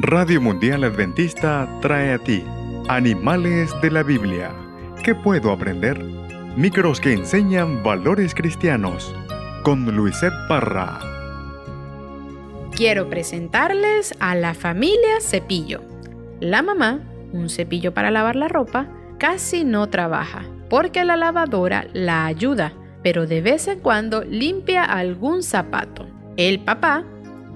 Radio 0.00 0.40
Mundial 0.40 0.84
Adventista 0.84 1.68
trae 1.80 2.12
a 2.12 2.18
ti 2.18 2.44
Animales 2.88 3.74
de 3.82 3.90
la 3.90 4.04
Biblia. 4.04 4.54
¿Qué 5.02 5.16
puedo 5.16 5.50
aprender? 5.50 5.98
Micros 6.56 7.00
que 7.00 7.12
enseñan 7.12 7.82
valores 7.82 8.32
cristianos. 8.32 9.12
Con 9.64 9.84
Luisette 9.96 10.46
Parra. 10.48 11.00
Quiero 12.76 13.10
presentarles 13.10 14.14
a 14.20 14.36
la 14.36 14.54
familia 14.54 15.20
Cepillo. 15.20 15.80
La 16.38 16.62
mamá, 16.62 17.00
un 17.32 17.50
cepillo 17.50 17.92
para 17.92 18.12
lavar 18.12 18.36
la 18.36 18.46
ropa, 18.46 18.86
casi 19.18 19.64
no 19.64 19.88
trabaja 19.88 20.44
porque 20.70 21.04
la 21.04 21.16
lavadora 21.16 21.88
la 21.92 22.24
ayuda, 22.26 22.72
pero 23.02 23.26
de 23.26 23.40
vez 23.40 23.66
en 23.66 23.80
cuando 23.80 24.22
limpia 24.22 24.84
algún 24.84 25.42
zapato. 25.42 26.06
El 26.36 26.60
papá, 26.60 27.02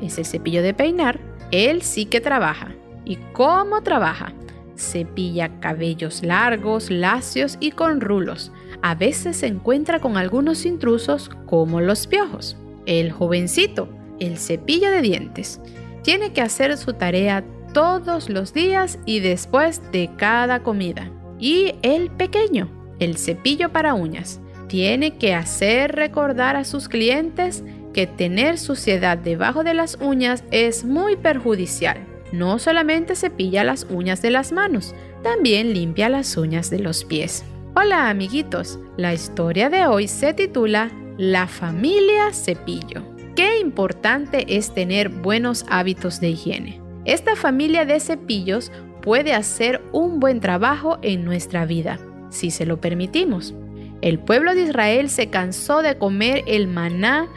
ese 0.00 0.24
cepillo 0.24 0.60
de 0.62 0.74
peinar, 0.74 1.20
él 1.52 1.82
sí 1.82 2.06
que 2.06 2.20
trabaja. 2.20 2.74
¿Y 3.04 3.16
cómo 3.32 3.82
trabaja? 3.82 4.32
Cepilla 4.76 5.60
cabellos 5.60 6.22
largos, 6.24 6.90
lacios 6.90 7.58
y 7.60 7.70
con 7.70 8.00
rulos. 8.00 8.50
A 8.80 8.96
veces 8.96 9.36
se 9.36 9.46
encuentra 9.46 10.00
con 10.00 10.16
algunos 10.16 10.66
intrusos 10.66 11.30
como 11.46 11.80
los 11.80 12.06
piojos. 12.08 12.56
El 12.86 13.12
jovencito, 13.12 13.88
el 14.18 14.38
cepillo 14.38 14.90
de 14.90 15.02
dientes, 15.02 15.60
tiene 16.02 16.32
que 16.32 16.40
hacer 16.40 16.76
su 16.76 16.94
tarea 16.94 17.44
todos 17.72 18.28
los 18.28 18.52
días 18.52 18.98
y 19.06 19.20
después 19.20 19.82
de 19.92 20.10
cada 20.16 20.62
comida. 20.62 21.10
Y 21.38 21.74
el 21.82 22.10
pequeño, 22.10 22.68
el 22.98 23.16
cepillo 23.18 23.70
para 23.70 23.94
uñas, 23.94 24.40
tiene 24.68 25.18
que 25.18 25.34
hacer 25.34 25.92
recordar 25.94 26.56
a 26.56 26.64
sus 26.64 26.88
clientes 26.88 27.62
que 27.92 28.06
tener 28.06 28.58
suciedad 28.58 29.18
debajo 29.18 29.64
de 29.64 29.74
las 29.74 29.98
uñas 30.00 30.44
es 30.50 30.84
muy 30.84 31.16
perjudicial. 31.16 31.98
No 32.32 32.58
solamente 32.58 33.14
cepilla 33.14 33.64
las 33.64 33.86
uñas 33.90 34.22
de 34.22 34.30
las 34.30 34.52
manos, 34.52 34.94
también 35.22 35.74
limpia 35.74 36.08
las 36.08 36.36
uñas 36.36 36.70
de 36.70 36.78
los 36.78 37.04
pies. 37.04 37.44
Hola 37.74 38.08
amiguitos, 38.08 38.78
la 38.96 39.14
historia 39.14 39.70
de 39.70 39.86
hoy 39.86 40.08
se 40.08 40.34
titula 40.34 40.90
La 41.18 41.46
familia 41.46 42.32
cepillo. 42.32 43.02
Qué 43.34 43.60
importante 43.60 44.44
es 44.56 44.74
tener 44.74 45.08
buenos 45.08 45.64
hábitos 45.68 46.20
de 46.20 46.30
higiene. 46.30 46.80
Esta 47.04 47.34
familia 47.34 47.84
de 47.84 47.98
cepillos 47.98 48.70
puede 49.00 49.32
hacer 49.32 49.82
un 49.92 50.20
buen 50.20 50.40
trabajo 50.40 50.98
en 51.02 51.24
nuestra 51.24 51.64
vida, 51.66 51.98
si 52.30 52.50
se 52.50 52.66
lo 52.66 52.80
permitimos. 52.80 53.54
El 54.02 54.18
pueblo 54.18 54.54
de 54.54 54.62
Israel 54.62 55.08
se 55.08 55.28
cansó 55.28 55.82
de 55.82 55.96
comer 55.96 56.44
el 56.46 56.66
maná 56.66 57.28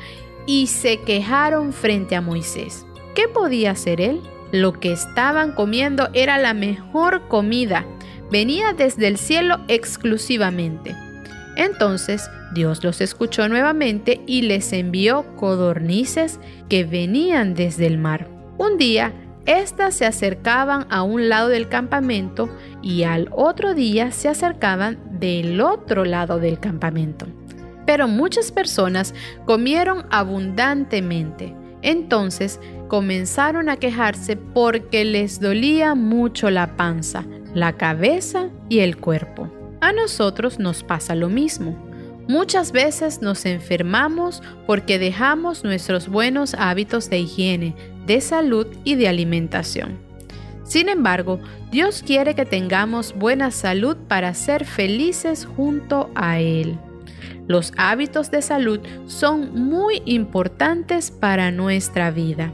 y 0.46 0.68
se 0.68 1.02
quejaron 1.02 1.74
frente 1.74 2.16
a 2.16 2.22
Moisés. 2.22 2.86
¿Qué 3.14 3.28
podía 3.28 3.72
hacer 3.72 4.02
él? 4.02 4.22
Lo 4.52 4.74
que 4.74 4.92
estaban 4.92 5.54
comiendo 5.54 6.10
era 6.14 6.38
la 6.38 6.54
mejor 6.54 7.28
comida. 7.28 7.86
Venía 8.32 8.74
desde 8.74 9.08
el 9.08 9.18
cielo 9.18 9.60
exclusivamente. 9.68 10.96
Entonces 11.56 12.30
Dios 12.54 12.84
los 12.84 13.02
escuchó 13.02 13.48
nuevamente 13.50 14.22
y 14.26 14.44
les 14.44 14.72
envió 14.74 15.26
codornices 15.36 16.40
que 16.70 16.84
venían 16.84 17.54
desde 17.54 17.88
el 17.88 17.98
mar. 17.98 18.30
Un 18.58 18.78
día, 18.78 19.14
éstas 19.46 19.96
se 19.96 20.06
acercaban 20.06 20.88
a 20.90 21.04
un 21.04 21.30
lado 21.30 21.50
del 21.50 21.68
campamento 21.68 22.50
y 22.82 23.04
al 23.04 23.30
otro 23.32 23.74
día 23.74 24.12
se 24.12 24.30
acercaban 24.30 25.00
del 25.20 25.60
otro 25.62 26.06
lado 26.06 26.40
del 26.40 26.60
campamento. 26.60 27.28
Pero 27.86 28.08
muchas 28.08 28.52
personas 28.52 29.14
comieron 29.46 30.06
abundantemente. 30.10 31.56
Entonces 31.82 32.60
comenzaron 32.88 33.70
a 33.70 33.78
quejarse 33.78 34.38
porque 34.38 35.06
les 35.06 35.40
dolía 35.40 35.96
mucho 35.96 36.50
la 36.50 36.76
panza, 36.76 37.26
la 37.54 37.74
cabeza 37.74 38.50
y 38.70 38.80
el 38.80 38.98
cuerpo. 38.98 39.52
A 39.82 39.92
nosotros 39.92 40.58
nos 40.58 40.84
pasa 40.84 41.14
lo 41.14 41.30
mismo. 41.30 41.76
Muchas 42.28 42.72
veces 42.72 43.22
nos 43.22 43.46
enfermamos 43.46 44.42
porque 44.66 44.98
dejamos 44.98 45.64
nuestros 45.64 46.08
buenos 46.08 46.56
hábitos 46.56 47.10
de 47.12 47.20
higiene, 47.20 47.76
de 48.08 48.20
salud 48.20 48.66
y 48.84 48.96
de 48.96 49.08
alimentación. 49.08 50.00
Sin 50.64 50.90
embargo, 50.90 51.40
Dios 51.70 52.04
quiere 52.04 52.34
que 52.34 52.46
tengamos 52.46 53.14
buena 53.14 53.52
salud 53.52 53.96
para 54.08 54.34
ser 54.34 54.66
felices 54.66 55.46
junto 55.56 56.10
a 56.16 56.40
Él. 56.40 56.80
Los 57.48 57.74
hábitos 57.78 58.32
de 58.32 58.42
salud 58.42 58.80
son 59.06 59.54
muy 59.68 60.02
importantes 60.06 61.12
para 61.12 61.52
nuestra 61.52 62.12
vida. 62.12 62.52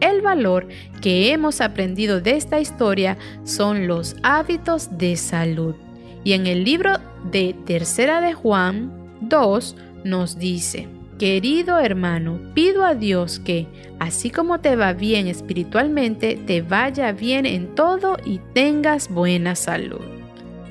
El 0.00 0.20
valor 0.20 0.68
que 1.00 1.32
hemos 1.32 1.60
aprendido 1.60 2.20
de 2.20 2.36
esta 2.36 2.60
historia 2.60 3.16
son 3.44 3.86
los 3.86 4.16
hábitos 4.22 4.98
de 4.98 5.16
salud. 5.16 5.74
Y 6.22 6.34
en 6.34 6.46
el 6.46 6.64
libro 6.64 6.92
de 7.30 7.54
Tercera 7.64 8.20
de 8.20 8.34
Juan 8.34 8.92
2 9.22 9.76
nos 10.04 10.38
dice, 10.38 10.88
Querido 11.18 11.78
hermano, 11.78 12.38
pido 12.52 12.84
a 12.84 12.94
Dios 12.94 13.38
que, 13.38 13.66
así 13.98 14.28
como 14.28 14.60
te 14.60 14.76
va 14.76 14.92
bien 14.92 15.28
espiritualmente, 15.28 16.36
te 16.46 16.60
vaya 16.60 17.12
bien 17.12 17.46
en 17.46 17.74
todo 17.74 18.18
y 18.22 18.40
tengas 18.52 19.08
buena 19.08 19.54
salud. 19.54 20.02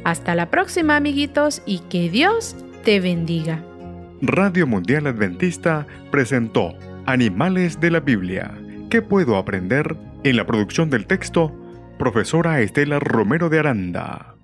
Hasta 0.04 0.36
la 0.36 0.52
próxima 0.52 0.98
amiguitos 0.98 1.64
y 1.66 1.80
que 1.80 2.12
Dios 2.12 2.56
te 2.86 3.00
bendiga. 3.00 3.66
Radio 4.22 4.68
Mundial 4.68 5.08
Adventista 5.08 5.88
presentó 6.12 6.78
Animales 7.08 7.80
de 7.80 7.90
la 7.90 8.00
Biblia. 8.00 8.54
¿Qué 8.92 9.02
puedo 9.02 9.38
aprender? 9.38 9.98
En 10.24 10.38
la 10.38 10.46
producción 10.46 10.92
del 10.92 11.08
texto, 11.08 11.52
profesora 11.98 12.62
Estela 12.62 13.00
Romero 13.00 13.50
de 13.50 13.58
Aranda. 13.58 14.35